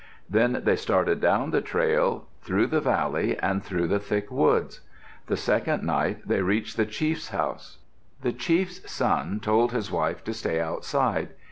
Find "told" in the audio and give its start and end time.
9.39-9.73